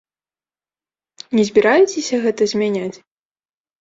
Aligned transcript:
Не 1.39 1.43
збіраецеся 1.51 2.15
гэта 2.27 2.41
змяняць? 2.55 2.95